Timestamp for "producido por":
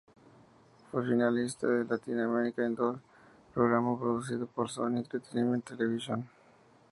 3.99-4.67